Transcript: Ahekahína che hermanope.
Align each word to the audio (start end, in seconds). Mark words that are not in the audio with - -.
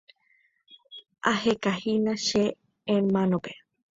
Ahekahína 1.31 2.13
che 2.25 2.43
hermanope. 2.89 3.51